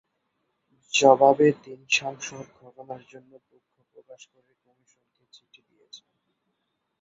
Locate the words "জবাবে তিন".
0.93-1.79